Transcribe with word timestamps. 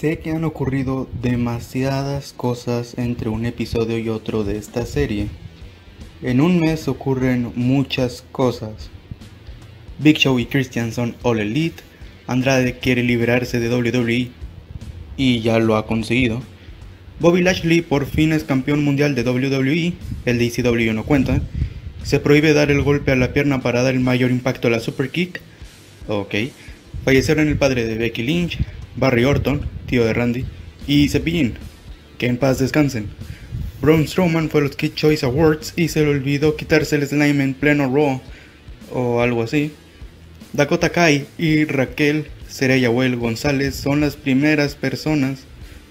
Sé 0.00 0.18
que 0.18 0.30
han 0.30 0.44
ocurrido 0.44 1.10
demasiadas 1.20 2.32
cosas 2.34 2.96
entre 2.96 3.28
un 3.28 3.44
episodio 3.44 3.98
y 3.98 4.08
otro 4.08 4.44
de 4.44 4.56
esta 4.56 4.86
serie. 4.86 5.28
En 6.22 6.40
un 6.40 6.58
mes 6.58 6.88
ocurren 6.88 7.52
muchas 7.54 8.24
cosas. 8.32 8.88
Big 9.98 10.16
Show 10.16 10.38
y 10.38 10.46
Christian 10.46 10.92
son 10.92 11.16
All 11.20 11.40
Elite, 11.40 11.82
Andrade 12.26 12.78
quiere 12.78 13.02
liberarse 13.02 13.60
de 13.60 13.68
WWE 13.68 14.30
y 15.18 15.40
ya 15.40 15.58
lo 15.58 15.76
ha 15.76 15.86
conseguido. 15.86 16.40
Bobby 17.18 17.42
Lashley 17.42 17.82
por 17.82 18.06
fin 18.06 18.32
es 18.32 18.44
campeón 18.44 18.82
mundial 18.82 19.14
de 19.14 19.22
WWE, 19.22 19.92
el 20.24 20.38
de 20.38 20.46
ECW 20.46 20.94
no 20.94 21.04
cuenta. 21.04 21.42
Se 22.04 22.20
prohíbe 22.20 22.54
dar 22.54 22.70
el 22.70 22.80
golpe 22.80 23.12
a 23.12 23.16
la 23.16 23.34
pierna 23.34 23.60
para 23.60 23.82
dar 23.82 23.92
el 23.92 24.00
mayor 24.00 24.30
impacto 24.30 24.68
a 24.68 24.70
la 24.70 24.80
Super 24.80 25.10
Kick. 25.10 25.42
Ok. 26.08 26.36
Fallecieron 27.04 27.48
el 27.48 27.58
padre 27.58 27.86
de 27.86 27.96
Becky 27.96 28.22
Lynch, 28.22 28.58
Barry 28.96 29.24
Orton, 29.24 29.62
tío 29.86 30.04
de 30.04 30.12
Randy, 30.12 30.44
y 30.86 31.08
Cepillín. 31.08 31.54
Que 32.18 32.26
en 32.26 32.36
paz 32.36 32.58
descansen. 32.58 33.08
Braun 33.80 34.06
Strowman 34.06 34.50
fue 34.50 34.60
a 34.60 34.64
los 34.64 34.76
Kid 34.76 34.92
Choice 34.94 35.24
Awards 35.24 35.72
y 35.76 35.88
se 35.88 36.02
le 36.02 36.10
olvidó 36.10 36.56
quitarse 36.56 36.96
el 36.96 37.06
slime 37.06 37.42
en 37.42 37.54
pleno 37.54 37.84
Raw 37.92 38.20
o 38.92 39.20
algo 39.22 39.42
así. 39.42 39.72
Dakota 40.52 40.90
Kai 40.90 41.26
y 41.38 41.64
Raquel 41.64 42.26
Well 42.90 43.16
González 43.16 43.76
son 43.76 44.00
las 44.00 44.16
primeras 44.16 44.74
personas, 44.74 45.44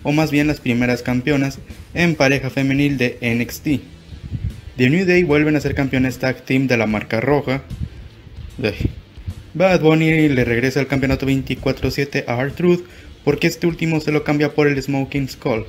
o 0.03 0.11
más 0.11 0.31
bien 0.31 0.47
las 0.47 0.59
primeras 0.59 1.01
campeonas, 1.01 1.59
en 1.93 2.15
pareja 2.15 2.49
femenil 2.49 2.97
de 2.97 3.17
NXT. 3.21 3.81
The 4.77 4.89
New 4.89 5.05
Day 5.05 5.23
vuelven 5.23 5.55
a 5.55 5.61
ser 5.61 5.75
campeones 5.75 6.19
tag 6.19 6.43
team 6.45 6.67
de 6.67 6.77
la 6.77 6.85
marca 6.85 7.21
roja. 7.21 7.63
Bad 9.53 9.81
Bunny 9.81 10.29
le 10.29 10.45
regresa 10.45 10.79
al 10.79 10.87
campeonato 10.87 11.25
24-7 11.25 12.25
a 12.27 12.39
R-Truth 12.39 12.85
porque 13.23 13.47
este 13.47 13.65
último 13.65 13.99
se 13.99 14.11
lo 14.11 14.23
cambia 14.23 14.53
por 14.53 14.67
el 14.67 14.81
Smoking 14.81 15.27
Skull. 15.27 15.65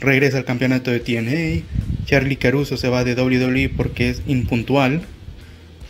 Regresa 0.00 0.38
al 0.38 0.46
campeonato 0.46 0.90
de 0.90 1.00
TNA. 1.00 1.62
Charlie 2.06 2.36
Caruso 2.36 2.78
se 2.78 2.88
va 2.88 3.04
de 3.04 3.14
WWE 3.14 3.68
porque 3.76 4.08
es 4.08 4.22
impuntual. 4.26 5.02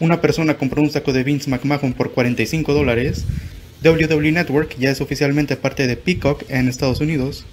Una 0.01 0.21
persona 0.21 0.57
compró 0.57 0.83
un 0.83 0.91
saco 0.91 1.13
de 1.13 1.23
Vince 1.23 1.49
McMahon 1.49 1.93
por 1.93 2.13
45 2.13 2.75
dólares. 2.75 3.25
WWE 3.85 4.33
Network 4.33 4.77
ya 4.79 4.91
es 4.91 5.01
oficialmente 5.01 5.57
parte 5.57 5.87
de 5.87 5.97
Peacock 5.97 6.45
en 6.49 6.69
Estados 6.69 7.01
Unidos. 7.01 7.47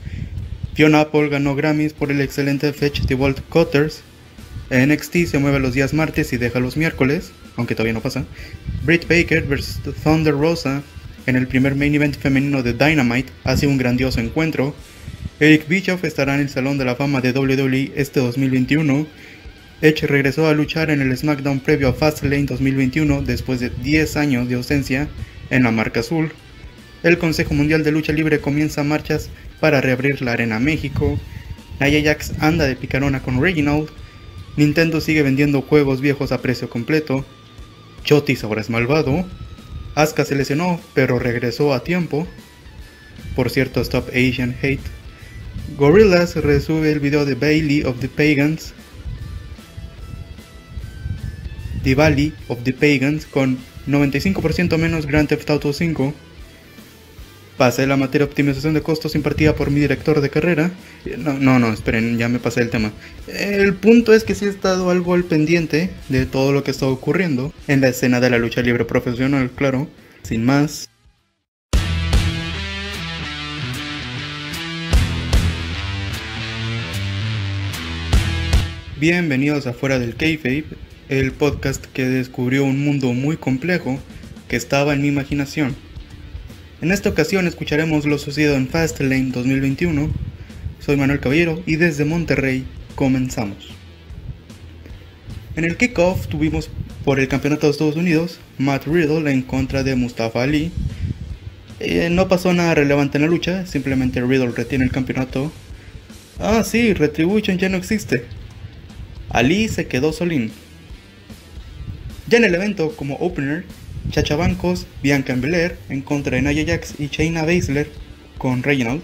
Fiona 0.73 1.01
Apple 1.01 1.29
ganó 1.29 1.55
Grammys 1.55 1.93
por 1.93 2.11
el 2.11 2.21
excelente 2.21 2.73
Fetch 2.73 3.05
the 3.05 3.15
Vault 3.15 3.41
Cutters. 3.49 4.01
NXT 4.71 5.27
se 5.27 5.39
mueve 5.39 5.59
los 5.59 5.73
días 5.73 5.93
martes 5.93 6.33
y 6.33 6.37
deja 6.37 6.59
los 6.59 6.75
miércoles, 6.75 7.31
aunque 7.57 7.75
todavía 7.75 7.93
no 7.93 8.01
pasa. 8.01 8.25
Britt 8.83 9.07
Baker 9.07 9.43
vs 9.43 9.81
Thunder 10.03 10.33
Rosa 10.33 10.81
en 11.25 11.35
el 11.35 11.47
primer 11.47 11.75
main 11.75 11.93
event 11.93 12.15
femenino 12.15 12.63
de 12.63 12.73
Dynamite 12.73 13.33
hace 13.43 13.67
un 13.67 13.77
grandioso 13.77 14.21
encuentro. 14.21 14.73
Eric 15.39 15.67
Bischoff 15.67 16.03
estará 16.05 16.35
en 16.35 16.41
el 16.41 16.49
Salón 16.49 16.77
de 16.77 16.85
la 16.85 16.95
Fama 16.95 17.19
de 17.19 17.31
WWE 17.31 17.91
este 17.95 18.21
2021. 18.21 19.05
Edge 19.81 20.07
regresó 20.07 20.47
a 20.47 20.53
luchar 20.53 20.89
en 20.89 21.01
el 21.01 21.15
SmackDown 21.15 21.59
previo 21.59 21.89
a 21.89 21.93
Fastlane 21.93 22.45
2021 22.45 23.21
después 23.21 23.59
de 23.59 23.69
10 23.69 24.17
años 24.17 24.49
de 24.49 24.55
ausencia 24.55 25.07
en 25.49 25.63
la 25.63 25.71
marca 25.71 25.99
azul. 25.99 26.31
El 27.03 27.19
Consejo 27.19 27.53
Mundial 27.53 27.83
de 27.83 27.91
Lucha 27.91 28.13
Libre 28.13 28.39
comienza 28.39 28.83
marchas 28.83 29.29
para 29.59 29.81
reabrir 29.81 30.21
la 30.21 30.31
Arena 30.31 30.59
México. 30.59 31.19
Nia 31.79 32.01
Jax 32.03 32.33
anda 32.39 32.65
de 32.65 32.75
picarona 32.75 33.21
con 33.21 33.41
Reginald. 33.41 33.89
Nintendo 34.55 34.99
sigue 35.01 35.21
vendiendo 35.21 35.61
juegos 35.61 36.01
viejos 36.01 36.31
a 36.31 36.41
precio 36.41 36.69
completo. 36.69 37.23
Chotis 38.07 38.45
ahora 38.45 38.61
es 38.61 38.69
malvado. 38.69 39.25
Asuka 39.93 40.23
se 40.23 40.35
lesionó, 40.35 40.79
pero 40.93 41.19
regresó 41.19 41.73
a 41.73 41.83
tiempo. 41.83 42.25
Por 43.35 43.49
cierto, 43.49 43.81
Stop 43.81 44.07
Asian 44.11 44.55
Hate. 44.57 44.79
Gorillaz 45.77 46.37
resube 46.37 46.93
el 46.93 47.01
video 47.01 47.25
de 47.25 47.35
Bailey 47.35 47.83
of 47.83 47.99
the 47.99 48.07
Pagans. 48.07 48.73
The 51.83 51.95
Valley 51.95 52.33
of 52.47 52.63
the 52.63 52.71
Pagans 52.71 53.25
con 53.25 53.57
95% 53.87 54.77
menos 54.77 55.05
Grand 55.05 55.27
Theft 55.27 55.49
Auto 55.49 55.73
5. 55.73 56.13
Pasé 57.57 57.87
la 57.87 57.97
materia 57.97 58.25
optimización 58.25 58.75
de 58.75 58.83
costos 58.83 59.15
impartida 59.15 59.55
por 59.55 59.71
mi 59.71 59.79
director 59.79 60.21
de 60.21 60.29
carrera. 60.29 60.69
No, 61.17 61.39
no, 61.39 61.57
no, 61.57 61.73
esperen, 61.73 62.19
ya 62.19 62.29
me 62.29 62.37
pasé 62.37 62.61
el 62.61 62.69
tema. 62.69 62.91
El 63.27 63.73
punto 63.73 64.13
es 64.13 64.23
que 64.23 64.35
sí 64.35 64.45
he 64.45 64.47
estado 64.47 64.91
algo 64.91 65.15
al 65.15 65.23
pendiente 65.23 65.89
de 66.07 66.27
todo 66.27 66.51
lo 66.51 66.63
que 66.63 66.69
está 66.69 66.85
ocurriendo 66.85 67.51
en 67.67 67.81
la 67.81 67.87
escena 67.87 68.19
de 68.19 68.29
la 68.29 68.37
lucha 68.37 68.61
libre 68.61 68.85
profesional, 68.85 69.49
claro. 69.49 69.87
Sin 70.21 70.45
más. 70.45 70.87
Bienvenidos 78.99 79.65
a 79.65 79.73
Fuera 79.73 79.97
del 79.97 80.15
Kayfabe, 80.15 80.65
el 81.09 81.31
podcast 81.31 81.85
que 81.85 82.05
descubrió 82.05 82.65
un 82.65 82.83
mundo 82.83 83.13
muy 83.13 83.37
complejo 83.37 83.99
que 84.47 84.57
estaba 84.57 84.93
en 84.93 85.01
mi 85.01 85.07
imaginación. 85.07 85.86
En 86.79 86.91
esta 86.91 87.09
ocasión 87.09 87.47
escucharemos 87.47 88.05
lo 88.05 88.19
sucedido 88.19 88.55
en 88.55 88.67
Fastlane 88.67 89.31
2021. 89.31 90.11
Soy 90.79 90.95
Manuel 90.95 91.19
Caballero 91.19 91.63
y 91.65 91.77
desde 91.77 92.05
Monterrey 92.05 92.65
comenzamos. 92.93 93.69
En 95.55 95.63
el 95.63 95.75
kickoff 95.75 96.27
tuvimos 96.27 96.69
por 97.03 97.19
el 97.19 97.27
campeonato 97.27 97.65
de 97.65 97.71
Estados 97.71 97.95
Unidos 97.95 98.39
Matt 98.59 98.85
Riddle 98.85 99.31
en 99.31 99.41
contra 99.41 99.81
de 99.81 99.95
Mustafa 99.95 100.43
Ali. 100.43 100.71
Eh, 101.79 102.09
no 102.11 102.27
pasó 102.27 102.53
nada 102.53 102.75
relevante 102.75 103.17
en 103.17 103.23
la 103.23 103.27
lucha, 103.27 103.65
simplemente 103.65 104.21
Riddle 104.21 104.51
retiene 104.51 104.85
el 104.85 104.91
campeonato. 104.91 105.51
Ah, 106.39 106.63
sí, 106.63 106.93
Retribution 106.93 107.57
ya 107.57 107.69
no 107.69 107.77
existe. 107.77 108.25
Ali 109.29 109.67
se 109.67 109.87
quedó 109.87 110.13
solín. 110.13 110.51
Ya 112.27 112.37
en 112.37 112.43
el 112.43 112.53
evento, 112.53 112.95
como 112.95 113.15
opener, 113.15 113.65
Chacha 114.11 114.35
Bancos, 114.35 114.87
Bianca 115.03 115.35
Belair 115.35 115.77
en 115.89 116.01
contra 116.01 116.35
de 116.37 116.41
Nia 116.41 116.65
Jax 116.65 116.95
y 116.99 117.07
Shayna 117.07 117.43
Baszler 117.43 117.89
con 118.37 118.63
Reginald 118.63 119.03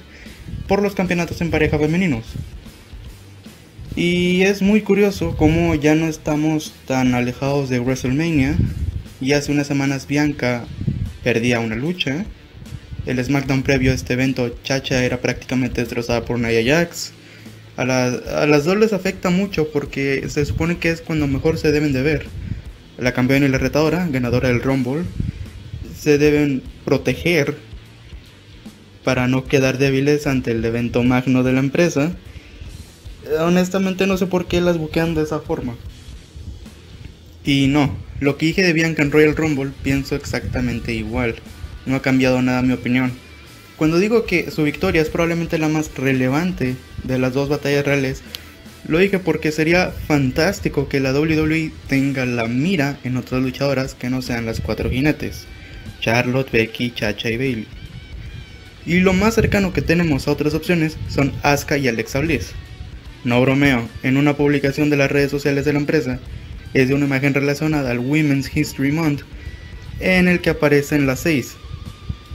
por 0.67 0.81
los 0.81 0.95
campeonatos 0.95 1.41
en 1.41 1.51
pareja 1.51 1.77
femeninos. 1.77 2.25
Y 3.95 4.41
es 4.41 4.61
muy 4.61 4.81
curioso 4.81 5.35
cómo 5.37 5.75
ya 5.75 5.93
no 5.93 6.07
estamos 6.07 6.73
tan 6.87 7.13
alejados 7.13 7.69
de 7.69 7.79
WrestleMania. 7.79 8.55
Y 9.21 9.33
hace 9.33 9.51
unas 9.51 9.67
semanas 9.67 10.07
Bianca 10.07 10.65
perdía 11.23 11.59
una 11.59 11.75
lucha. 11.75 12.25
El 13.05 13.23
SmackDown 13.23 13.63
previo 13.63 13.91
a 13.91 13.95
este 13.95 14.13
evento, 14.13 14.55
Chacha 14.63 15.03
era 15.03 15.21
prácticamente 15.21 15.81
destrozada 15.81 16.25
por 16.25 16.39
Nia 16.39 16.63
Jax. 16.65 17.11
A, 17.77 17.83
a 17.83 18.47
las 18.47 18.65
dos 18.65 18.77
les 18.77 18.93
afecta 18.93 19.29
mucho 19.29 19.71
porque 19.71 20.27
se 20.29 20.45
supone 20.45 20.77
que 20.77 20.89
es 20.89 21.01
cuando 21.01 21.27
mejor 21.27 21.57
se 21.57 21.71
deben 21.71 21.93
de 21.93 22.01
ver 22.01 22.27
la 23.03 23.13
campeona 23.13 23.45
y 23.45 23.49
la 23.49 23.57
retadora, 23.57 24.07
ganadora 24.09 24.49
del 24.49 24.61
Rumble, 24.61 25.03
se 25.97 26.17
deben 26.17 26.63
proteger 26.85 27.57
para 29.03 29.27
no 29.27 29.45
quedar 29.45 29.77
débiles 29.77 30.27
ante 30.27 30.51
el 30.51 30.63
evento 30.63 31.03
magno 31.03 31.43
de 31.43 31.53
la 31.53 31.59
empresa. 31.59 32.15
Honestamente 33.39 34.07
no 34.07 34.17
sé 34.17 34.27
por 34.27 34.47
qué 34.47 34.61
las 34.61 34.77
buquean 34.77 35.15
de 35.15 35.23
esa 35.23 35.39
forma. 35.39 35.75
Y 37.45 37.67
no, 37.67 37.95
lo 38.19 38.37
que 38.37 38.47
dije 38.47 38.63
de 38.63 38.73
Bianca 38.73 39.01
en 39.01 39.11
Royal 39.11 39.35
Rumble 39.35 39.71
pienso 39.83 40.15
exactamente 40.15 40.93
igual. 40.93 41.35
No 41.85 41.95
ha 41.95 42.01
cambiado 42.01 42.41
nada 42.41 42.61
mi 42.61 42.73
opinión. 42.73 43.11
Cuando 43.77 43.99
digo 43.99 44.25
que 44.25 44.49
su 44.51 44.63
victoria 44.63 45.01
es 45.01 45.09
probablemente 45.09 45.57
la 45.57 45.67
más 45.67 45.91
relevante 45.97 46.75
de 47.03 47.19
las 47.19 47.33
dos 47.33 47.49
batallas 47.49 47.85
reales, 47.85 48.21
lo 48.87 48.97
dije 48.97 49.19
porque 49.19 49.51
sería 49.51 49.91
fantástico 49.91 50.89
que 50.89 50.99
la 50.99 51.13
WWE 51.13 51.71
tenga 51.87 52.25
la 52.25 52.47
mira 52.47 52.97
en 53.03 53.15
otras 53.15 53.41
luchadoras 53.41 53.95
que 53.95 54.09
no 54.09 54.21
sean 54.21 54.45
las 54.45 54.59
cuatro 54.59 54.89
jinetes, 54.89 55.45
Charlotte, 56.01 56.51
Becky, 56.51 56.91
Chacha 56.91 57.29
y 57.29 57.37
Bailey. 57.37 57.67
Y 58.85 58.99
lo 58.99 59.13
más 59.13 59.35
cercano 59.35 59.71
que 59.71 59.81
tenemos 59.81 60.27
a 60.27 60.31
otras 60.31 60.53
opciones 60.53 60.97
son 61.07 61.31
Asuka 61.43 61.77
y 61.77 61.87
Alexa 61.87 62.19
Bliss. 62.19 62.51
No 63.23 63.39
bromeo, 63.41 63.87
en 64.03 64.17
una 64.17 64.35
publicación 64.35 64.89
de 64.89 64.97
las 64.97 65.09
redes 65.09 65.31
sociales 65.31 65.63
de 65.63 65.71
la 65.71 65.79
empresa 65.79 66.19
es 66.73 66.89
de 66.89 66.93
una 66.93 67.05
imagen 67.05 67.33
relacionada 67.33 67.91
al 67.91 67.99
Women's 67.99 68.55
History 68.55 68.91
Month 68.91 69.21
en 70.01 70.27
el 70.27 70.41
que 70.41 70.49
aparecen 70.49 71.07
las 71.07 71.21
seis. 71.21 71.55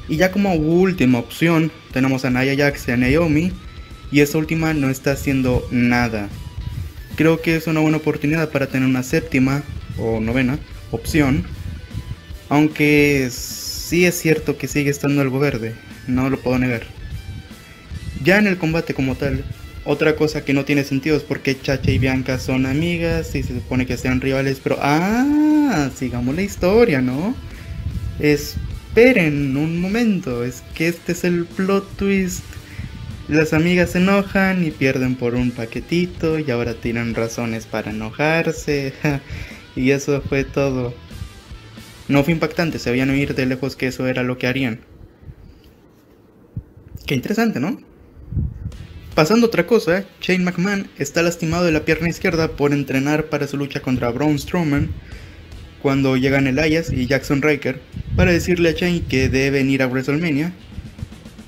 Y 0.08 0.16
ya 0.16 0.30
como 0.30 0.54
última 0.54 1.18
opción 1.18 1.70
tenemos 1.92 2.24
a 2.24 2.30
Nia 2.30 2.56
Jax 2.56 2.88
y 2.88 2.92
a 2.92 2.96
Naomi 2.96 3.52
y 4.10 4.20
esta 4.20 4.38
última 4.38 4.74
no 4.74 4.90
está 4.90 5.12
haciendo 5.12 5.66
nada. 5.70 6.28
Creo 7.16 7.40
que 7.40 7.56
es 7.56 7.66
una 7.66 7.80
buena 7.80 7.96
oportunidad 7.96 8.50
para 8.50 8.68
tener 8.68 8.88
una 8.88 9.02
séptima 9.02 9.62
o 9.98 10.20
novena 10.20 10.58
opción, 10.90 11.44
aunque 12.48 13.28
sí 13.30 14.04
es 14.04 14.18
cierto 14.18 14.56
que 14.56 14.68
sigue 14.68 14.90
estando 14.90 15.20
algo 15.20 15.38
verde, 15.38 15.74
no 16.06 16.30
lo 16.30 16.38
puedo 16.38 16.58
negar. 16.58 16.82
Ya 18.22 18.38
en 18.38 18.46
el 18.46 18.58
combate 18.58 18.94
como 18.94 19.16
tal, 19.16 19.44
otra 19.84 20.16
cosa 20.16 20.44
que 20.44 20.54
no 20.54 20.64
tiene 20.64 20.84
sentido 20.84 21.16
es 21.16 21.22
porque 21.22 21.60
Chacha 21.60 21.90
y 21.90 21.98
Bianca 21.98 22.38
son 22.38 22.66
amigas 22.66 23.34
y 23.34 23.42
se 23.42 23.54
supone 23.54 23.86
que 23.86 23.96
sean 23.96 24.20
rivales, 24.20 24.60
pero 24.62 24.78
ah, 24.80 25.90
sigamos 25.96 26.34
la 26.34 26.42
historia, 26.42 27.00
¿no? 27.00 27.34
Es 28.18 28.56
esperen 28.98 29.56
un 29.56 29.80
momento, 29.80 30.42
es 30.42 30.64
que 30.74 30.88
este 30.88 31.12
es 31.12 31.22
el 31.22 31.44
plot 31.44 31.96
twist. 31.96 32.42
Las 33.28 33.52
amigas 33.52 33.90
se 33.90 33.98
enojan 33.98 34.64
y 34.64 34.70
pierden 34.70 35.14
por 35.14 35.34
un 35.34 35.50
paquetito 35.50 36.38
y 36.38 36.50
ahora 36.50 36.72
tienen 36.72 37.14
razones 37.14 37.66
para 37.66 37.90
enojarse. 37.90 38.94
y 39.76 39.90
eso 39.90 40.22
fue 40.22 40.44
todo. 40.44 40.94
No 42.08 42.24
fue 42.24 42.32
impactante, 42.32 42.78
se 42.78 42.88
habían 42.88 43.10
oír 43.10 43.34
de 43.34 43.44
lejos 43.44 43.76
que 43.76 43.88
eso 43.88 44.06
era 44.06 44.22
lo 44.22 44.38
que 44.38 44.46
harían. 44.46 44.80
Qué 47.04 47.14
interesante, 47.14 47.60
¿no? 47.60 47.78
Pasando 49.14 49.48
otra 49.48 49.66
cosa, 49.66 50.04
Shane 50.22 50.44
McMahon 50.44 50.88
está 50.98 51.22
lastimado 51.22 51.64
de 51.64 51.72
la 51.72 51.84
pierna 51.84 52.08
izquierda 52.08 52.48
por 52.48 52.72
entrenar 52.72 53.26
para 53.26 53.46
su 53.46 53.58
lucha 53.58 53.80
contra 53.80 54.10
Braun 54.10 54.38
Strowman 54.38 54.88
cuando 55.82 56.16
llegan 56.16 56.46
Elias 56.46 56.90
y 56.90 57.06
Jackson 57.06 57.42
Riker 57.42 57.82
para 58.16 58.32
decirle 58.32 58.70
a 58.70 58.72
Shane 58.72 59.02
que 59.02 59.28
deben 59.28 59.68
ir 59.68 59.82
a 59.82 59.86
WrestleMania 59.86 60.52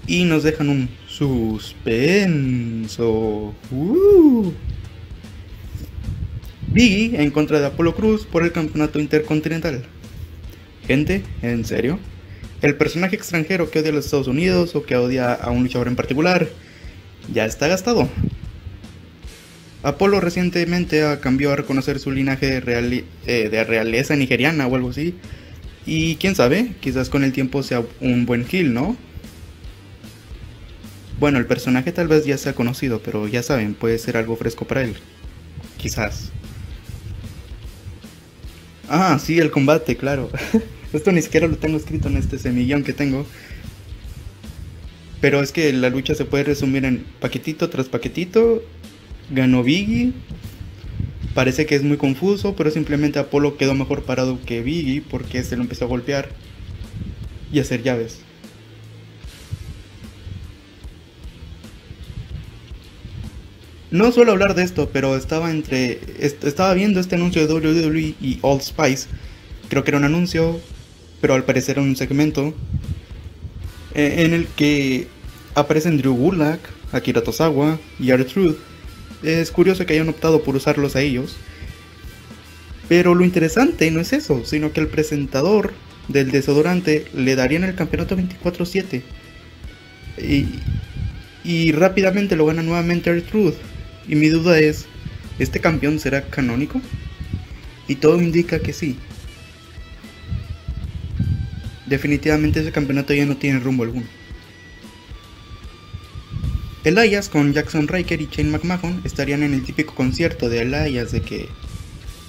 y 0.06 0.25
nos 0.25 0.43
dejan 0.43 0.69
un 0.69 0.91
suspenso. 1.20 3.05
Uh. 3.70 4.52
Biggie 6.69 7.20
en 7.20 7.31
contra 7.31 7.61
de 7.61 7.67
Apollo 7.67 7.94
Cruz 7.94 8.25
por 8.25 8.43
el 8.43 8.52
campeonato 8.52 8.99
intercontinental. 8.99 9.82
Gente, 10.87 11.22
¿en 11.43 11.67
serio? 11.67 11.99
El 12.62 12.75
personaje 12.76 13.17
extranjero 13.17 13.70
que 13.70 13.81
odia 13.81 13.90
a 13.90 13.94
los 13.94 14.06
Estados 14.06 14.28
Unidos 14.28 14.75
o 14.75 14.84
que 14.84 14.96
odia 14.96 15.34
a 15.34 15.50
un 15.50 15.62
luchador 15.62 15.88
en 15.88 15.96
particular 15.96 16.49
ya 17.34 17.44
está 17.44 17.69
gastado. 17.69 18.08
Apolo 19.82 20.20
recientemente 20.20 21.02
cambió 21.20 21.52
a 21.52 21.56
reconocer 21.56 21.99
su 21.99 22.12
linaje 22.12 22.62
eh, 22.62 23.49
de 23.50 23.64
realeza 23.64 24.16
nigeriana 24.16 24.66
o 24.66 24.75
algo 24.75 24.88
así. 24.88 25.14
Y 25.84 26.16
quién 26.16 26.34
sabe, 26.34 26.73
quizás 26.81 27.11
con 27.11 27.25
el 27.25 27.32
tiempo 27.32 27.62
sea 27.62 27.82
un 28.00 28.25
buen 28.25 28.44
kill, 28.44 28.73
¿no? 28.73 28.96
Bueno, 31.20 31.38
el 31.38 31.44
personaje 31.44 31.93
tal 31.93 32.08
vez 32.08 32.25
ya 32.25 32.38
sea 32.38 32.55
conocido, 32.55 33.02
pero 33.02 33.28
ya 33.28 33.43
saben, 33.43 33.75
puede 33.75 33.99
ser 33.99 34.17
algo 34.17 34.37
fresco 34.37 34.67
para 34.67 34.82
él. 34.82 34.96
Quizás. 35.76 36.31
Ah, 38.88 39.19
sí, 39.22 39.38
el 39.38 39.50
combate, 39.50 39.99
claro. 39.99 40.31
Esto 40.94 41.12
ni 41.12 41.20
siquiera 41.20 41.46
lo 41.46 41.58
tengo 41.58 41.76
escrito 41.76 42.08
en 42.08 42.17
este 42.17 42.38
semillón 42.38 42.84
que 42.84 42.94
tengo. 42.94 43.26
Pero 45.20 45.43
es 45.43 45.52
que 45.52 45.70
la 45.75 45.90
lucha 45.90 46.14
se 46.14 46.25
puede 46.25 46.44
resumir 46.44 46.87
en 46.87 47.05
paquetito 47.20 47.69
tras 47.69 47.90
paquetito. 47.90 48.62
Ganó 49.31 49.62
Biggie. 49.62 50.14
Parece 51.34 51.66
que 51.66 51.75
es 51.75 51.82
muy 51.82 51.99
confuso, 51.99 52.56
pero 52.56 52.70
simplemente 52.70 53.19
Apolo 53.19 53.58
quedó 53.58 53.75
mejor 53.75 54.05
parado 54.05 54.40
que 54.46 54.62
Biggie 54.62 55.02
porque 55.02 55.44
se 55.44 55.56
lo 55.56 55.62
empezó 55.62 55.84
a 55.84 55.88
golpear 55.88 56.31
y 57.52 57.61
hacer 57.61 57.82
llaves. 57.82 58.23
No 63.90 64.12
suelo 64.12 64.31
hablar 64.31 64.54
de 64.54 64.62
esto, 64.62 64.88
pero 64.92 65.16
estaba 65.16 65.50
entre. 65.50 65.98
estaba 66.20 66.72
viendo 66.75 67.00
este 67.00 67.16
anuncio 67.16 67.44
de 67.44 67.52
WWE 67.52 68.14
y 68.20 68.38
Old 68.42 68.62
Spice. 68.62 69.08
Creo 69.69 69.82
que 69.82 69.90
era 69.90 69.98
un 69.98 70.04
anuncio, 70.04 70.60
pero 71.20 71.34
al 71.34 71.44
parecer 71.44 71.78
era 71.78 71.82
un 71.82 71.96
segmento. 71.96 72.54
Eh, 73.94 74.25
en 74.25 74.34
el 74.34 74.46
que 74.46 75.08
aparecen 75.56 75.98
Drew 75.98 76.14
Gulak, 76.14 76.60
Akira 76.92 77.22
Tosawa 77.22 77.81
y 77.98 78.10
R-Truth. 78.10 78.56
Es 79.25 79.50
curioso 79.50 79.84
que 79.84 79.94
hayan 79.94 80.08
optado 80.08 80.42
por 80.44 80.54
usarlos 80.54 80.94
a 80.94 81.00
ellos. 81.00 81.37
Pero 82.88 83.16
lo 83.16 83.25
interesante 83.25 83.90
no 83.90 84.00
es 84.00 84.12
eso, 84.12 84.44
sino 84.44 84.72
que 84.72 84.81
el 84.81 84.87
presentador 84.87 85.72
del 86.06 86.31
desodorante 86.31 87.06
le 87.12 87.34
darían 87.34 87.64
el 87.64 87.75
campeonato 87.75 88.16
24-7. 88.16 89.02
Y, 90.19 90.46
y 91.42 91.72
rápidamente 91.72 92.37
lo 92.37 92.46
gana 92.46 92.62
nuevamente 92.62 93.10
R-Truth. 93.10 93.54
Y 94.08 94.14
mi 94.17 94.29
duda 94.29 94.58
es, 94.58 94.87
¿este 95.38 95.61
campeón 95.61 95.99
será 95.99 96.23
canónico? 96.23 96.81
Y 97.88 97.97
todo 97.97 98.20
indica 98.20 98.61
que 98.61 98.73
sí. 98.73 98.97
Definitivamente 101.87 102.61
ese 102.61 102.73
campeonato 102.73 103.12
ya 103.14 103.26
no 103.26 103.37
tiene 103.37 103.58
rumbo 103.58 103.82
alguno. 103.82 104.06
Elias 106.85 107.29
con 107.29 107.52
Jackson 107.52 107.88
Riker 107.88 108.20
y 108.23 108.29
Shane 108.31 108.50
McMahon 108.50 109.02
estarían 109.05 109.43
en 109.43 109.52
el 109.52 109.62
típico 109.62 109.94
concierto 109.94 110.49
de 110.49 110.62
Elias 110.62 111.12
de 111.12 111.20
que 111.20 111.49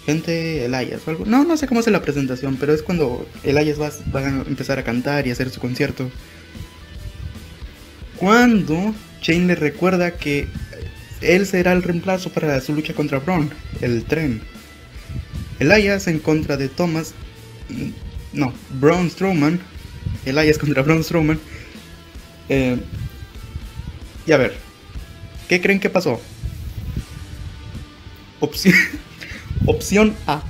gente 0.05 0.65
Elias 0.65 1.01
o 1.05 1.11
algo. 1.11 1.25
No, 1.25 1.45
no 1.45 1.55
sé 1.55 1.67
cómo 1.67 1.79
es 1.79 1.87
la 1.87 2.01
presentación, 2.01 2.57
pero 2.57 2.73
es 2.73 2.81
cuando 2.81 3.25
Elias 3.43 3.79
va, 3.79 3.91
va, 4.13 4.19
a 4.19 4.29
empezar 4.47 4.77
a 4.79 4.83
cantar 4.83 5.25
y 5.25 5.31
hacer 5.31 5.49
su 5.49 5.61
concierto. 5.61 6.09
Cuando 8.17 8.93
Shane 9.21 9.47
le 9.47 9.55
recuerda 9.55 10.11
que 10.11 10.47
él 11.21 11.45
será 11.45 11.73
el 11.73 11.83
reemplazo 11.83 12.31
para 12.31 12.59
su 12.61 12.73
lucha 12.73 12.93
contra 12.93 13.19
Braun, 13.19 13.51
el 13.81 14.03
tren. 14.03 14.41
Elias 15.59 16.07
en 16.07 16.19
contra 16.19 16.57
de 16.57 16.69
Thomas. 16.69 17.13
No, 18.33 18.53
Braun 18.79 19.09
Strowman. 19.09 19.59
Elias 20.25 20.57
contra 20.57 20.81
Braun 20.81 21.03
Strowman. 21.03 21.39
Eh, 22.49 22.77
y 24.25 24.31
a 24.31 24.37
ver, 24.37 24.55
¿qué 25.47 25.61
creen 25.61 25.79
que 25.79 25.89
pasó? 25.89 26.19
Opción, 28.39 28.75
opción 29.65 30.15
A. 30.25 30.43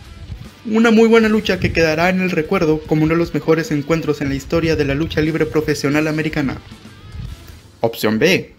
Una 0.65 0.91
muy 0.91 1.07
buena 1.07 1.27
lucha 1.27 1.59
que 1.59 1.73
quedará 1.73 2.09
en 2.09 2.21
el 2.21 2.31
recuerdo 2.31 2.79
como 2.81 3.03
uno 3.03 3.15
de 3.15 3.17
los 3.17 3.33
mejores 3.33 3.71
encuentros 3.71 4.21
en 4.21 4.29
la 4.29 4.35
historia 4.35 4.75
de 4.75 4.85
la 4.85 4.95
lucha 4.95 5.19
libre 5.19 5.45
profesional 5.45 6.07
americana. 6.07 6.57
Opción 7.81 8.19
B. 8.19 8.53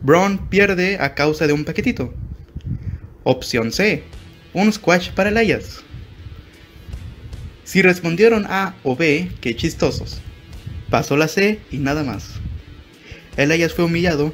Braun 0.00 0.48
pierde 0.48 0.98
a 1.00 1.14
causa 1.14 1.46
de 1.46 1.52
un 1.52 1.64
paquetito. 1.64 2.14
Opción 3.24 3.72
C. 3.72 4.04
Un 4.54 4.72
squash 4.72 5.10
para 5.10 5.30
Elias. 5.30 5.82
Si 7.64 7.82
respondieron 7.82 8.46
A 8.48 8.76
o 8.84 8.96
B, 8.96 9.30
qué 9.40 9.54
chistosos. 9.56 10.20
Pasó 10.88 11.16
la 11.16 11.28
C 11.28 11.60
y 11.70 11.78
nada 11.78 12.04
más. 12.04 12.34
Elias 13.36 13.74
fue 13.74 13.84
humillado. 13.84 14.32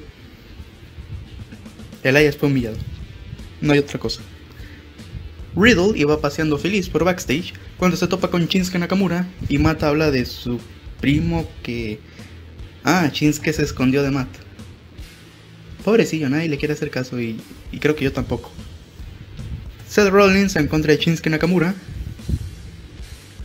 Elias 2.03 2.37
fue 2.37 2.49
humillado. 2.49 2.77
No 3.61 3.73
hay 3.73 3.79
otra 3.79 3.99
cosa. 3.99 4.21
Riddle 5.57 5.99
iba 5.99 6.21
paseando 6.21 6.59
feliz 6.59 6.89
por 6.89 7.05
backstage 7.05 7.55
cuando 7.79 7.97
se 7.97 8.07
topa 8.07 8.29
con 8.29 8.47
Shinsuke 8.47 8.79
Nakamura 8.79 9.27
y 9.49 9.59
Matt 9.59 9.83
habla 9.83 10.11
de 10.11 10.27
su 10.27 10.61
primo 11.01 11.49
que... 11.63 12.01
Ah, 12.85 13.09
Shinsuke 13.13 13.53
se 13.53 13.63
escondió 13.63 14.03
de 14.03 14.11
Matt. 14.11 14.44
Pobrecillo, 15.85 16.31
nadie 16.31 16.49
le 16.49 16.57
quiere 16.57 16.73
hacer 16.73 16.91
caso 16.91 17.21
y, 17.21 17.39
creo 17.79 17.95
que 17.95 18.05
yo 18.05 18.13
tampoco. 18.13 18.51
Seth 19.87 20.09
Rollins 20.09 20.57
en 20.57 20.67
contra 20.67 20.93
de 20.93 20.99
Shinsuke 20.99 21.29
Nakamura. 21.29 21.75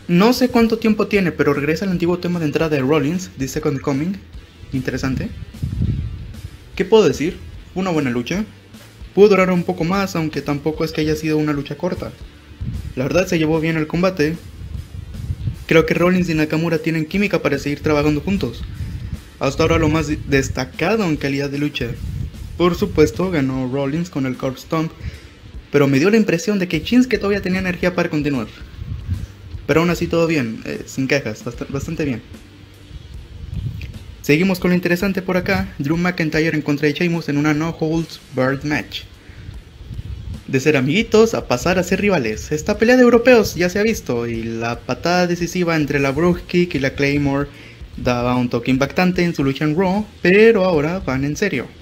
No 0.07 0.31
sé 0.31 0.47
cuánto 0.47 0.79
tiempo 0.79 1.07
tiene, 1.07 1.33
pero 1.33 1.53
regresa 1.53 1.83
al 1.83 1.91
antiguo 1.91 2.17
tema 2.17 2.39
de 2.39 2.45
entrada 2.45 2.69
de 2.69 2.81
Rollins, 2.81 3.29
The 3.37 3.47
Second 3.49 3.81
Coming. 3.81 4.13
Interesante. 4.71 5.29
¿Qué 6.75 6.85
puedo 6.85 7.05
decir? 7.05 7.37
Una 7.75 7.89
buena 7.89 8.09
lucha. 8.09 8.45
Pudo 9.13 9.29
durar 9.29 9.51
un 9.51 9.63
poco 9.63 9.83
más, 9.83 10.15
aunque 10.15 10.41
tampoco 10.41 10.85
es 10.85 10.93
que 10.93 11.01
haya 11.01 11.17
sido 11.17 11.37
una 11.37 11.51
lucha 11.51 11.77
corta. 11.77 12.13
La 12.95 13.03
verdad 13.03 13.27
se 13.27 13.37
llevó 13.37 13.59
bien 13.59 13.75
el 13.75 13.85
combate. 13.85 14.37
Creo 15.67 15.85
que 15.85 15.93
Rollins 15.93 16.29
y 16.29 16.35
Nakamura 16.35 16.77
tienen 16.77 17.05
química 17.05 17.41
para 17.41 17.59
seguir 17.59 17.81
trabajando 17.81 18.21
juntos. 18.21 18.63
Hasta 19.39 19.63
ahora 19.63 19.77
lo 19.77 19.89
más 19.89 20.07
destacado 20.27 21.03
en 21.03 21.17
calidad 21.17 21.49
de 21.49 21.59
lucha. 21.59 21.87
Por 22.59 22.75
supuesto, 22.75 23.31
ganó 23.31 23.71
Rollins 23.71 24.09
con 24.09 24.25
el 24.25 24.35
Corp 24.35 24.57
Stomp, 24.57 24.91
pero 25.71 25.87
me 25.87 25.97
dio 25.97 26.09
la 26.09 26.17
impresión 26.17 26.59
de 26.59 26.67
que 26.67 26.81
Shinsuke 26.81 27.17
todavía 27.17 27.41
tenía 27.41 27.61
energía 27.61 27.95
para 27.95 28.09
continuar. 28.09 28.47
Pero 29.65 29.79
aún 29.79 29.89
así 29.89 30.07
todo 30.07 30.27
bien, 30.27 30.61
eh, 30.65 30.83
sin 30.85 31.07
quejas, 31.07 31.41
bastante 31.69 32.03
bien. 32.03 32.21
Seguimos 34.21 34.59
con 34.59 34.71
lo 34.71 34.75
interesante 34.75 35.21
por 35.21 35.37
acá, 35.37 35.73
Drew 35.77 35.95
McIntyre 35.95 36.53
en 36.53 36.61
contra 36.61 36.89
de 36.89 36.95
Sheamus 36.95 37.29
en 37.29 37.37
una 37.37 37.53
No 37.53 37.69
Holds 37.79 38.19
Barred 38.35 38.65
match. 38.65 39.03
De 40.45 40.59
ser 40.59 40.75
amiguitos 40.75 41.35
a 41.35 41.47
pasar 41.47 41.79
a 41.79 41.83
ser 41.83 42.01
rivales. 42.01 42.51
Esta 42.51 42.77
pelea 42.77 42.97
de 42.97 43.03
europeos 43.03 43.55
ya 43.55 43.69
se 43.69 43.79
ha 43.79 43.83
visto 43.83 44.27
y 44.27 44.43
la 44.43 44.81
patada 44.81 45.27
decisiva 45.27 45.77
entre 45.77 46.01
la 46.01 46.11
Brogue 46.11 46.41
Kick 46.45 46.75
y 46.75 46.79
la 46.79 46.93
Claymore 46.93 47.47
daba 47.95 48.35
un 48.35 48.49
toque 48.49 48.69
impactante 48.69 49.23
en 49.23 49.33
su 49.33 49.45
lucha 49.45 49.63
en 49.63 49.77
Raw, 49.77 50.05
pero 50.21 50.65
ahora 50.65 50.99
van 50.99 51.23
en 51.23 51.37
serio. 51.37 51.78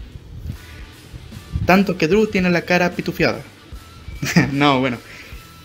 Tanto 1.68 1.98
que 1.98 2.08
Drew 2.08 2.28
tiene 2.28 2.50
la 2.50 2.62
cara 2.62 2.94
pitufiada. 2.94 3.42
no, 4.54 4.80
bueno. 4.80 4.98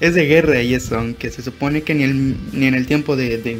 Es 0.00 0.16
de 0.16 0.26
guerra 0.26 0.60
y 0.60 0.74
eso, 0.74 0.98
aunque 0.98 1.30
se 1.30 1.42
supone 1.42 1.82
que 1.82 1.94
ni, 1.94 2.06
ni 2.52 2.66
en 2.66 2.74
el 2.74 2.88
tiempo 2.88 3.14
de, 3.14 3.38
de, 3.38 3.56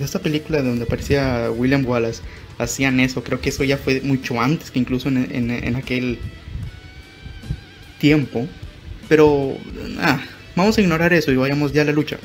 esta 0.00 0.18
película 0.18 0.60
donde 0.60 0.86
aparecía 0.86 1.52
William 1.52 1.86
Wallace 1.86 2.20
hacían 2.58 2.98
eso. 2.98 3.22
Creo 3.22 3.40
que 3.40 3.50
eso 3.50 3.62
ya 3.62 3.78
fue 3.78 4.00
mucho 4.00 4.40
antes 4.40 4.72
que 4.72 4.80
incluso 4.80 5.08
en, 5.08 5.52
en, 5.52 5.76
aquel 5.76 6.18
tiempo. 8.00 8.48
Pero, 9.08 9.56
ah, 10.00 10.20
vamos 10.56 10.76
a 10.76 10.80
ignorar 10.80 11.12
eso 11.12 11.30
y 11.30 11.36
vayamos 11.36 11.72
ya 11.72 11.82
a 11.82 11.84
la 11.84 11.92
lucha. 11.92 12.18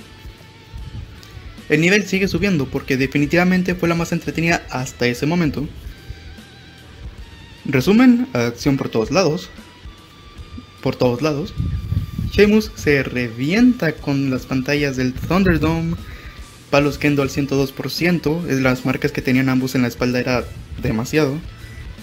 el 1.70 1.80
nivel 1.80 2.08
sigue 2.08 2.28
subiendo 2.28 2.66
porque 2.66 2.98
definitivamente 2.98 3.76
fue 3.76 3.88
la 3.88 3.94
más 3.94 4.14
entretenida 4.14 4.66
hasta 4.72 5.06
ese 5.06 5.28
momento. 5.28 5.70
Resumen, 7.66 8.28
acción 8.34 8.78
por 8.78 8.90
todos 8.90 9.12
lados. 9.12 9.50
Por 10.82 10.96
todos 10.96 11.22
lados. 11.22 11.54
Sheamus 12.32 12.72
se 12.76 13.04
revienta 13.04 13.94
con 13.94 14.30
las 14.30 14.46
pantallas 14.46 14.98
del 14.98 15.14
Thunderdome. 15.14 15.96
Palos 16.70 16.98
Kendo 16.98 17.22
al 17.22 17.30
102%. 17.30 18.48
Es 18.48 18.60
las 18.60 18.86
marcas 18.86 19.12
que 19.12 19.22
tenían 19.22 19.50
ambos 19.50 19.76
en 19.76 19.84
la 19.84 19.88
espalda 19.88 20.20
era 20.20 20.44
demasiado. 20.82 21.38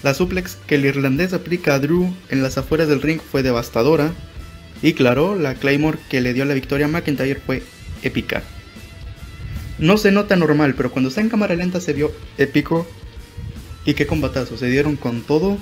La 0.03 0.15
suplex 0.15 0.57
que 0.65 0.75
el 0.75 0.85
irlandés 0.85 1.33
aplica 1.33 1.75
a 1.75 1.79
Drew 1.79 2.11
en 2.29 2.41
las 2.41 2.57
afueras 2.57 2.87
del 2.87 3.01
ring 3.01 3.19
fue 3.19 3.43
devastadora. 3.43 4.13
Y 4.81 4.93
claro, 4.93 5.35
la 5.35 5.53
Claymore 5.53 5.99
que 6.09 6.21
le 6.21 6.33
dio 6.33 6.45
la 6.45 6.55
victoria 6.55 6.87
a 6.87 6.89
McIntyre 6.89 7.39
fue 7.45 7.61
épica. 8.01 8.41
No 9.77 9.97
se 9.97 10.11
nota 10.11 10.35
normal, 10.35 10.73
pero 10.75 10.91
cuando 10.91 11.09
está 11.09 11.21
en 11.21 11.29
cámara 11.29 11.55
lenta 11.55 11.79
se 11.79 11.93
vio 11.93 12.11
épico. 12.37 12.87
Y 13.85 13.93
qué 13.93 14.05
combatazo, 14.05 14.57
se 14.57 14.67
dieron 14.67 14.95
con 14.95 15.21
todo. 15.21 15.57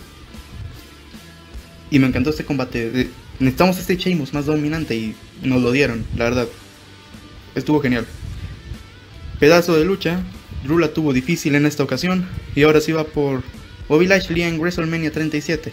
Y 1.92 2.00
me 2.00 2.08
encantó 2.08 2.30
este 2.30 2.46
combate. 2.46 3.10
Necesitamos 3.40 3.80
este 3.80 3.96
Sheamus 3.96 4.34
más 4.34 4.46
dominante 4.46 4.96
y 4.96 5.16
nos 5.42 5.62
lo 5.62 5.72
dieron, 5.72 6.06
la 6.18 6.26
verdad. 6.26 6.48
Estuvo 7.56 7.80
genial. 7.80 8.06
Pedazo 9.40 9.76
de 9.76 9.86
lucha. 9.86 10.24
Drew 10.64 10.86
tuvo 10.90 11.14
difícil 11.14 11.56
en 11.56 11.66
esta 11.66 11.84
ocasión. 11.84 12.28
Y 12.56 12.64
ahora 12.64 12.82
sí 12.82 12.92
va 12.92 13.06
por 13.06 13.44
Bobby 13.88 14.08
Lashley 14.08 14.44
en 14.44 14.60
WrestleMania 14.60 15.12
37. 15.12 15.72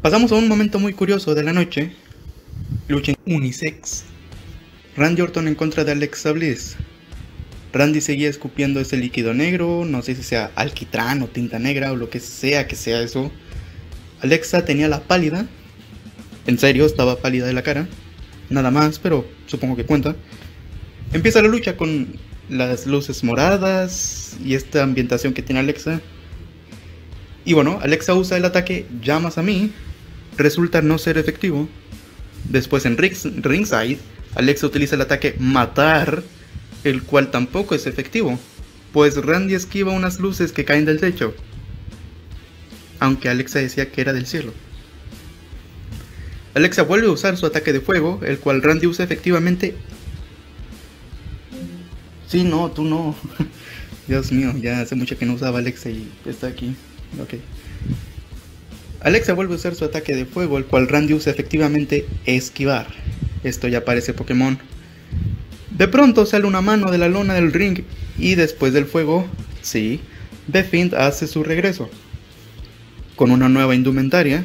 Pasamos 0.00 0.32
a 0.32 0.36
un 0.36 0.48
momento 0.48 0.78
muy 0.78 0.94
curioso 0.94 1.34
de 1.34 1.42
la 1.42 1.52
noche. 1.52 1.92
Lucha 2.88 3.12
unisex. 3.26 4.04
Randy 4.96 5.20
Orton 5.20 5.48
en 5.48 5.54
contra 5.54 5.84
de 5.84 5.92
Alexa 5.92 6.32
Bliss. 6.32 6.76
Randy 7.76 8.00
seguía 8.00 8.28
escupiendo 8.28 8.80
ese 8.80 8.96
líquido 8.96 9.34
negro, 9.34 9.84
no 9.84 10.02
sé 10.02 10.14
si 10.14 10.22
sea 10.22 10.50
alquitrán 10.54 11.22
o 11.22 11.26
tinta 11.26 11.58
negra 11.58 11.92
o 11.92 11.96
lo 11.96 12.10
que 12.10 12.20
sea 12.20 12.66
que 12.66 12.76
sea 12.76 13.02
eso. 13.02 13.30
Alexa 14.20 14.64
tenía 14.64 14.88
la 14.88 15.00
pálida. 15.00 15.46
En 16.46 16.58
serio, 16.58 16.86
estaba 16.86 17.16
pálida 17.16 17.46
de 17.46 17.52
la 17.52 17.62
cara. 17.62 17.88
Nada 18.48 18.70
más, 18.70 18.98
pero 18.98 19.26
supongo 19.46 19.76
que 19.76 19.84
cuenta. 19.84 20.16
Empieza 21.12 21.42
la 21.42 21.48
lucha 21.48 21.76
con 21.76 22.08
las 22.48 22.86
luces 22.86 23.24
moradas 23.24 24.36
y 24.44 24.54
esta 24.54 24.82
ambientación 24.82 25.34
que 25.34 25.42
tiene 25.42 25.60
Alexa. 25.60 26.00
Y 27.44 27.52
bueno, 27.52 27.78
Alexa 27.82 28.14
usa 28.14 28.36
el 28.36 28.44
ataque 28.44 28.86
llamas 29.02 29.38
a 29.38 29.42
mí. 29.42 29.72
Resulta 30.36 30.82
no 30.82 30.98
ser 30.98 31.18
efectivo. 31.18 31.68
Después 32.48 32.86
en 32.86 32.96
ringside, 32.96 33.98
Alexa 34.34 34.66
utiliza 34.66 34.94
el 34.94 35.00
ataque 35.00 35.34
matar 35.38 36.22
el 36.90 37.02
cual 37.02 37.30
tampoco 37.30 37.74
es 37.74 37.86
efectivo, 37.86 38.38
pues 38.92 39.16
Randy 39.16 39.54
esquiva 39.54 39.92
unas 39.92 40.20
luces 40.20 40.52
que 40.52 40.64
caen 40.64 40.84
del 40.84 41.00
techo, 41.00 41.34
aunque 43.00 43.28
Alexa 43.28 43.58
decía 43.58 43.90
que 43.90 44.00
era 44.00 44.12
del 44.12 44.26
cielo. 44.26 44.52
Alexa 46.54 46.82
vuelve 46.82 47.08
a 47.08 47.10
usar 47.10 47.36
su 47.36 47.44
ataque 47.44 47.72
de 47.72 47.80
fuego, 47.80 48.20
el 48.24 48.38
cual 48.38 48.62
Randy 48.62 48.86
usa 48.86 49.04
efectivamente. 49.04 49.74
Sí, 52.26 52.44
no, 52.44 52.70
tú 52.70 52.84
no. 52.84 53.14
Dios 54.08 54.32
mío, 54.32 54.54
ya 54.56 54.80
hace 54.80 54.94
mucho 54.94 55.18
que 55.18 55.26
no 55.26 55.34
usaba 55.34 55.58
Alexa 55.58 55.90
y 55.90 56.08
está 56.24 56.46
aquí. 56.46 56.74
Ok. 57.20 57.34
Alexa 59.00 59.34
vuelve 59.34 59.52
a 59.52 59.56
usar 59.56 59.74
su 59.74 59.84
ataque 59.84 60.16
de 60.16 60.24
fuego, 60.24 60.56
el 60.56 60.64
cual 60.64 60.88
Randy 60.88 61.12
usa 61.12 61.30
efectivamente 61.30 62.06
esquivar. 62.24 62.86
Esto 63.44 63.68
ya 63.68 63.84
parece 63.84 64.14
Pokémon. 64.14 64.58
De 65.76 65.88
pronto 65.88 66.24
sale 66.24 66.46
una 66.46 66.62
mano 66.62 66.90
de 66.90 66.96
la 66.96 67.08
lona 67.08 67.34
del 67.34 67.52
ring 67.52 67.80
y 68.18 68.34
después 68.34 68.72
del 68.72 68.86
fuego, 68.86 69.26
sí, 69.60 70.00
The 70.50 70.64
Fiend 70.64 70.94
hace 70.94 71.26
su 71.26 71.44
regreso. 71.44 71.90
Con 73.14 73.30
una 73.30 73.50
nueva 73.50 73.74
indumentaria, 73.74 74.44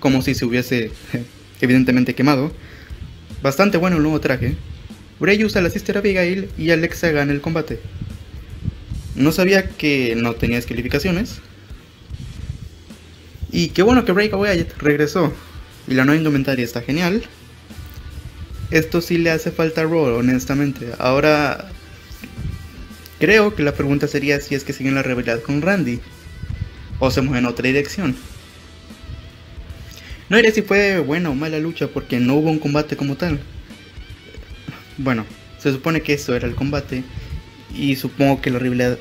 como 0.00 0.20
si 0.20 0.34
se 0.34 0.44
hubiese 0.44 0.90
evidentemente 1.60 2.16
quemado. 2.16 2.52
Bastante 3.40 3.78
bueno 3.78 3.98
el 3.98 4.02
nuevo 4.02 4.20
traje. 4.20 4.56
Bray 5.20 5.44
usa 5.44 5.62
la 5.62 5.70
Sister 5.70 5.96
Abigail 5.96 6.48
y 6.58 6.70
Alexa 6.70 7.12
gana 7.12 7.32
el 7.32 7.40
combate. 7.40 7.78
No 9.14 9.30
sabía 9.30 9.68
que 9.68 10.16
no 10.16 10.34
tenía 10.34 10.56
descalificaciones. 10.56 11.38
Y 13.52 13.68
qué 13.68 13.82
bueno 13.82 14.04
que 14.04 14.10
Wyatt 14.10 14.76
regresó. 14.78 15.32
Y 15.86 15.94
la 15.94 16.04
nueva 16.04 16.18
indumentaria 16.18 16.64
está 16.64 16.82
genial 16.82 17.22
esto 18.74 19.00
sí 19.00 19.18
le 19.18 19.30
hace 19.30 19.52
falta 19.52 19.82
a 19.82 19.84
Raw, 19.84 20.16
honestamente. 20.16 20.88
Ahora, 20.98 21.70
creo 23.20 23.54
que 23.54 23.62
la 23.62 23.72
pregunta 23.72 24.08
sería 24.08 24.40
si 24.40 24.56
es 24.56 24.64
que 24.64 24.72
siguen 24.72 24.96
la 24.96 25.02
rivalidad 25.04 25.40
con 25.42 25.62
Randy 25.62 26.00
o 26.98 27.08
se 27.12 27.20
mueven 27.20 27.44
en 27.44 27.50
otra 27.50 27.68
dirección. 27.68 28.16
No 30.28 30.38
diré 30.38 30.50
si 30.50 30.62
fue 30.62 30.98
buena 30.98 31.30
o 31.30 31.34
mala 31.36 31.60
lucha 31.60 31.86
porque 31.86 32.18
no 32.18 32.34
hubo 32.34 32.50
un 32.50 32.58
combate 32.58 32.96
como 32.96 33.14
tal. 33.14 33.38
Bueno, 34.98 35.24
se 35.60 35.70
supone 35.70 36.00
que 36.02 36.14
eso 36.14 36.34
era 36.34 36.48
el 36.48 36.56
combate 36.56 37.04
y 37.76 37.94
supongo 37.94 38.40
que 38.40 38.50
la 38.50 38.58
rivalidad, 38.58 38.98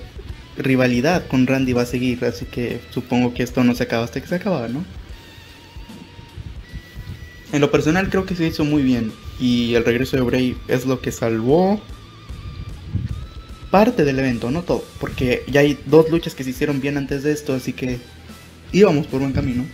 rivalidad 0.56 1.26
con 1.28 1.48
Randy 1.48 1.74
va 1.74 1.82
a 1.82 1.88
seguir, 1.88 2.24
así 2.26 2.46
que 2.46 2.80
supongo 2.92 3.34
que 3.34 3.42
esto 3.42 3.64
no 3.64 3.74
se 3.74 3.84
acaba 3.84 4.04
hasta 4.04 4.22
que 4.22 4.28
se 4.28 4.36
acaba, 4.36 4.68
¿no? 4.68 4.86
En 7.52 7.62
lo 7.62 7.72
personal 7.72 8.10
creo 8.10 8.28
que 8.28 8.36
se 8.36 8.46
hizo 8.46 8.66
muy 8.66 8.84
bien 8.84 9.12
y 9.40 9.76
el 9.76 9.86
regreso 9.86 10.18
de 10.18 10.24
Bray 10.24 10.58
es 10.68 10.86
lo 10.86 11.02
que 11.02 11.12
salvó 11.12 11.82
parte 13.72 14.06
del 14.06 14.20
evento, 14.20 14.52
no 14.52 14.62
todo, 14.62 14.84
porque 15.00 15.44
ya 15.48 15.62
hay 15.62 15.80
dos 15.88 16.10
luchas 16.12 16.36
que 16.36 16.44
se 16.44 16.52
hicieron 16.52 16.80
bien 16.80 16.96
antes 16.96 17.24
de 17.24 17.32
esto, 17.32 17.54
así 17.54 17.74
que 17.74 18.00
íbamos 18.72 19.08
por 19.08 19.22
buen 19.22 19.34
camino. 19.34 19.66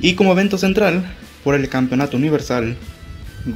Y 0.00 0.14
como 0.14 0.32
evento 0.32 0.58
central, 0.58 1.04
por 1.44 1.54
el 1.54 1.68
campeonato 1.68 2.16
universal, 2.16 2.76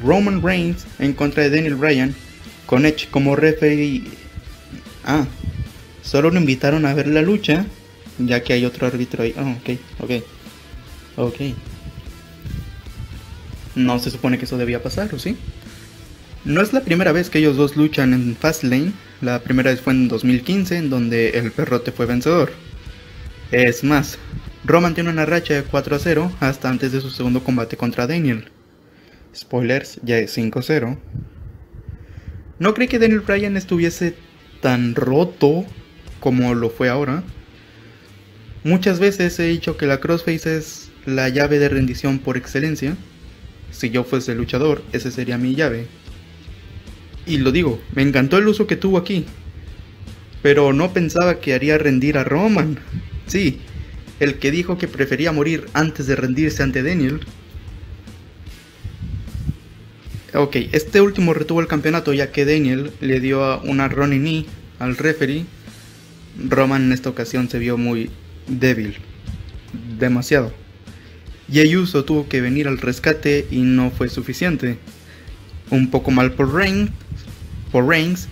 Roman 0.05 0.43
Reigns 0.43 0.87
en 1.01 1.13
contra 1.13 1.43
de 1.43 1.51
Daniel 1.51 1.75
Bryan, 1.75 2.15
con 2.67 2.87
Edge 2.87 3.09
como 3.11 3.35
referee. 3.35 4.05
Ah, 5.05 5.27
solo 6.03 6.31
lo 6.31 6.39
invitaron 6.39 6.87
a 6.87 6.95
ver 6.95 7.09
la 7.09 7.23
lucha, 7.23 7.67
ya 8.19 8.45
que 8.45 8.53
hay 8.53 8.65
otro 8.65 8.87
árbitro 8.87 9.25
ahí. 9.25 9.35
Ah, 9.37 9.57
ok, 9.61 9.79
ok, 9.99 10.25
ok. 11.17 11.70
No 13.75 13.99
se 13.99 14.11
supone 14.11 14.39
que 14.39 14.45
eso 14.45 14.59
debía 14.59 14.83
pasar, 14.83 15.15
¿o 15.15 15.19
sí? 15.19 15.37
No 16.45 16.63
es 16.63 16.73
la 16.73 16.81
primera 16.81 17.13
vez 17.13 17.31
que 17.31 17.39
ellos 17.39 17.57
dos 17.57 17.77
luchan 17.77 18.15
en 18.15 18.37
Fastlane. 18.37 18.93
La 19.21 19.41
primera 19.41 19.71
vez 19.71 19.81
fue 19.81 19.93
en 19.93 20.09
2015, 20.09 20.77
en 20.77 20.91
donde 20.91 21.31
el 21.31 21.53
perrote 21.53 21.93
fue 21.93 22.07
vencedor. 22.07 22.53
Es 23.53 23.85
más, 23.85 24.19
Roman 24.65 24.95
tiene 24.95 25.11
una 25.11 25.27
racha 25.27 25.55
de 25.55 25.63
4 25.63 25.97
a 25.97 25.99
0 25.99 26.33
hasta 26.41 26.69
antes 26.69 26.93
de 26.93 27.01
su 27.01 27.11
segundo 27.11 27.43
combate 27.45 27.77
contra 27.77 28.07
Daniel. 28.07 28.49
Spoilers, 29.35 30.01
ya 30.03 30.19
es 30.19 30.37
5-0. 30.37 30.99
No 32.59 32.75
creí 32.75 32.89
que 32.89 32.99
Daniel 32.99 33.21
Bryan 33.21 33.57
estuviese 33.57 34.15
tan 34.61 34.95
roto 34.95 35.65
como 36.21 36.55
lo 36.55 36.71
fue 36.71 36.89
ahora. 36.89 37.23
Muchas 38.65 39.01
veces 39.01 39.39
he 39.41 39.45
dicho 39.45 39.77
que 39.77 39.87
la 39.87 40.01
crossface 40.01 40.57
es 40.59 40.91
la 41.07 41.29
llave 41.29 41.59
de 41.59 41.69
rendición 41.71 42.19
por 42.19 42.37
excelencia. 42.37 42.97
Si 43.71 43.91
yo 43.91 44.05
fuese 44.05 44.35
luchador, 44.35 44.83
ese 44.93 45.11
sería 45.11 45.39
mi 45.39 45.55
llave. 45.55 45.87
Y 47.27 47.39
lo 47.39 47.53
digo, 47.53 47.81
me 47.95 48.03
encantó 48.03 48.39
el 48.39 48.49
uso 48.49 48.67
que 48.67 48.77
tuvo 48.77 48.99
aquí. 48.99 49.25
Pero 50.43 50.73
no 50.73 50.93
pensaba 50.93 51.41
que 51.41 51.55
haría 51.55 51.79
rendir 51.79 52.19
a 52.19 52.25
Roman. 52.25 52.79
Sí, 53.27 53.61
el 54.19 54.39
que 54.39 54.51
dijo 54.51 54.79
que 54.79 54.89
prefería 54.89 55.33
morir 55.33 55.67
antes 55.73 56.07
de 56.07 56.17
rendirse 56.17 56.63
ante 56.63 56.83
Daniel. 56.83 57.21
Ok, 60.35 60.57
este 60.73 61.01
último 61.01 61.35
retuvo 61.35 61.61
el 61.61 61.67
campeonato 61.67 62.13
ya 62.13 62.31
que 62.31 62.45
Daniel 62.45 62.93
le 63.01 63.21
dio 63.21 63.61
una 63.63 63.89
running 63.89 64.21
knee 64.21 64.47
al 64.79 64.97
referee. 64.97 65.45
Roman 66.49 66.85
en 66.85 66.93
esta 66.93 67.11
ocasión 67.11 67.49
se 67.49 67.59
vio 67.59 67.77
muy 67.77 68.11
débil. 68.47 68.97
Demasiado. 69.99 70.53
Y 71.51 71.59
Ayuso 71.59 72.05
tuvo 72.05 72.29
que 72.29 72.41
venir 72.41 72.69
al 72.69 72.79
rescate 72.79 73.47
y 73.51 73.63
no 73.63 73.91
fue 73.91 74.09
suficiente. 74.09 74.79
Un 75.71 75.91
poco 75.91 76.11
mal 76.11 76.33
por 76.33 76.55
Reigns. 76.55 76.91
Por 77.73 77.87
Reigns. 77.87 78.29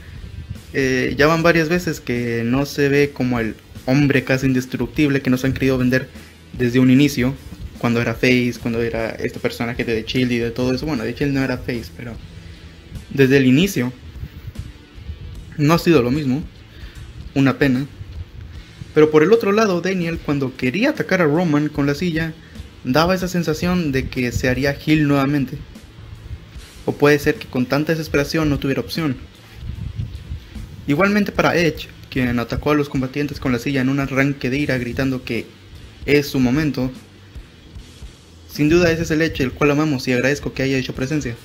Eh, 0.72 1.14
ya 1.18 1.26
van 1.26 1.42
varias 1.42 1.68
veces 1.68 2.00
que 2.00 2.42
no 2.44 2.64
se 2.64 2.88
ve 2.88 3.10
como 3.12 3.40
el 3.40 3.56
hombre 3.86 4.22
casi 4.22 4.46
indestructible 4.46 5.22
que 5.22 5.30
nos 5.30 5.44
han 5.44 5.52
querido 5.52 5.78
vender 5.78 6.08
desde 6.52 6.78
un 6.78 6.90
inicio. 6.90 7.34
Cuando 7.78 8.00
era 8.00 8.14
Face, 8.14 8.54
cuando 8.60 8.82
era 8.82 9.10
este 9.10 9.40
personaje 9.40 9.84
de 9.84 10.04
Chill 10.04 10.30
y 10.30 10.38
de 10.38 10.50
todo 10.50 10.72
eso. 10.72 10.86
Bueno, 10.86 11.04
de 11.04 11.14
Chill 11.14 11.34
no 11.34 11.42
era 11.42 11.58
Face, 11.58 11.90
pero 11.96 12.14
desde 13.10 13.38
el 13.38 13.46
inicio 13.46 13.92
no 15.56 15.74
ha 15.74 15.78
sido 15.78 16.02
lo 16.02 16.12
mismo. 16.12 16.44
Una 17.34 17.58
pena. 17.58 17.86
Pero 18.94 19.10
por 19.10 19.22
el 19.22 19.32
otro 19.32 19.52
lado, 19.52 19.80
Daniel, 19.80 20.18
cuando 20.18 20.56
quería 20.56 20.90
atacar 20.90 21.20
a 21.20 21.24
Roman 21.24 21.68
con 21.68 21.86
la 21.86 21.94
silla, 21.94 22.32
daba 22.84 23.14
esa 23.14 23.28
sensación 23.28 23.92
de 23.92 24.08
que 24.08 24.32
se 24.32 24.48
haría 24.48 24.76
Hill 24.84 25.08
nuevamente. 25.08 25.58
O 26.86 26.92
puede 26.92 27.18
ser 27.18 27.34
que 27.36 27.48
con 27.48 27.66
tanta 27.66 27.92
desesperación 27.92 28.48
no 28.48 28.58
tuviera 28.58 28.80
opción. 28.80 29.16
Igualmente 30.86 31.32
para 31.32 31.56
Edge, 31.56 31.88
quien 32.10 32.38
atacó 32.38 32.70
a 32.70 32.74
los 32.74 32.88
combatientes 32.88 33.40
con 33.40 33.52
la 33.52 33.58
silla 33.58 33.82
en 33.82 33.90
un 33.90 34.00
arranque 34.00 34.48
de 34.48 34.58
ira 34.58 34.78
gritando 34.78 35.22
que 35.22 35.46
es 36.06 36.26
su 36.28 36.40
momento, 36.40 36.90
sin 38.50 38.68
duda 38.68 38.90
ese 38.90 39.02
es 39.02 39.10
el 39.10 39.22
Edge 39.22 39.42
el 39.42 39.52
cual 39.52 39.70
amamos 39.70 40.08
y 40.08 40.12
agradezco 40.12 40.52
que 40.52 40.62
haya 40.62 40.78
hecho 40.78 40.94
presencia. 40.94 41.36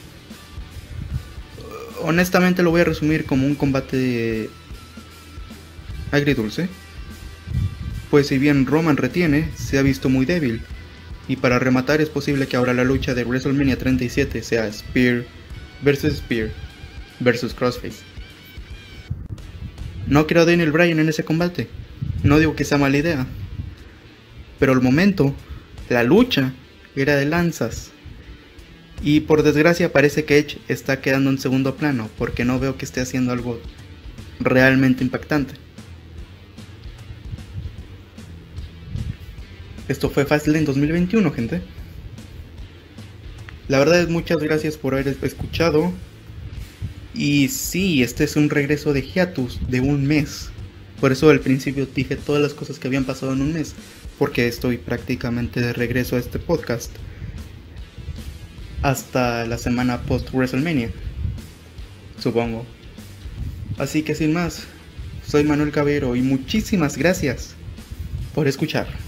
Honestamente 2.01 2.63
lo 2.63 2.71
voy 2.71 2.81
a 2.81 2.85
resumir 2.85 3.25
como 3.25 3.45
un 3.45 3.55
combate 3.55 4.49
agridulce. 6.11 6.69
Pues 8.09 8.27
si 8.27 8.37
bien 8.37 8.65
Roman 8.65 8.97
retiene, 8.97 9.49
se 9.55 9.77
ha 9.77 9.81
visto 9.81 10.07
muy 10.09 10.25
débil. 10.25 10.61
Y 11.27 11.37
para 11.37 11.59
rematar 11.59 12.01
es 12.01 12.09
posible 12.09 12.47
que 12.47 12.57
ahora 12.57 12.73
la 12.73 12.83
lucha 12.83 13.13
de 13.13 13.23
WrestleMania 13.23 13.77
37 13.77 14.43
sea 14.43 14.71
Spear 14.71 15.23
versus 15.81 16.17
Spear 16.17 16.49
versus 17.19 17.53
Crossface. 17.53 17.99
No 20.07 20.27
quiero 20.27 20.41
a 20.41 20.45
Daniel 20.45 20.71
Bryan 20.71 20.99
en 20.99 21.09
ese 21.09 21.23
combate. 21.23 21.69
No 22.23 22.39
digo 22.39 22.55
que 22.55 22.65
sea 22.65 22.77
mala 22.77 22.97
idea. 22.97 23.25
Pero 24.59 24.73
el 24.73 24.81
momento, 24.81 25.33
la 25.89 26.03
lucha, 26.03 26.53
era 26.95 27.15
de 27.15 27.25
lanzas. 27.25 27.91
Y 29.01 29.21
por 29.21 29.43
desgracia 29.43 29.91
parece 29.91 30.25
que 30.25 30.37
Edge 30.37 30.59
está 30.67 31.01
quedando 31.01 31.29
en 31.29 31.39
segundo 31.39 31.75
plano 31.75 32.09
porque 32.17 32.45
no 32.45 32.59
veo 32.59 32.77
que 32.77 32.85
esté 32.85 33.01
haciendo 33.01 33.31
algo 33.31 33.59
realmente 34.39 35.03
impactante. 35.03 35.62
Esto 39.87 40.09
fue 40.09 40.25
en 40.29 40.65
2021, 40.65 41.31
gente. 41.31 41.61
La 43.67 43.79
verdad 43.79 44.01
es 44.01 44.09
muchas 44.09 44.37
gracias 44.37 44.77
por 44.77 44.93
haber 44.93 45.17
escuchado. 45.21 45.91
Y 47.13 47.49
sí, 47.49 48.01
este 48.01 48.23
es 48.23 48.35
un 48.35 48.49
regreso 48.49 48.93
de 48.93 49.01
hiatus 49.01 49.59
de 49.69 49.81
un 49.81 50.05
mes. 50.05 50.49
Por 50.99 51.11
eso 51.11 51.29
al 51.29 51.41
principio 51.41 51.85
dije 51.85 52.15
todas 52.15 52.41
las 52.41 52.53
cosas 52.53 52.79
que 52.79 52.87
habían 52.87 53.03
pasado 53.03 53.33
en 53.33 53.41
un 53.41 53.53
mes. 53.53 53.73
Porque 54.17 54.47
estoy 54.47 54.77
prácticamente 54.77 55.59
de 55.59 55.73
regreso 55.73 56.15
a 56.15 56.19
este 56.19 56.39
podcast. 56.39 56.91
Hasta 58.81 59.45
la 59.45 59.57
semana 59.57 60.01
post 60.03 60.29
WrestleMania. 60.33 60.91
Supongo. 62.19 62.65
Así 63.77 64.03
que 64.03 64.15
sin 64.15 64.33
más, 64.33 64.63
soy 65.27 65.43
Manuel 65.43 65.71
Cabero 65.71 66.15
y 66.15 66.21
muchísimas 66.21 66.97
gracias 66.97 67.55
por 68.33 68.47
escuchar. 68.47 69.02